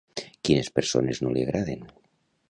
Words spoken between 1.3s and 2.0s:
li agraden?